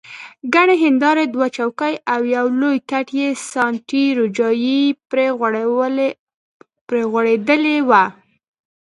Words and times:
ګڼې 0.53 0.75
هندارې، 0.85 1.23
دوه 1.33 1.47
چوکۍ 1.55 1.93
او 2.13 2.19
یو 2.35 2.45
لوی 2.59 2.77
کټ 2.89 3.05
چې 3.15 3.27
ساټني 3.51 4.05
روجایې 4.19 4.79
پرې 6.87 7.01
غوړېدلې 7.11 7.77
وه. 7.89 8.03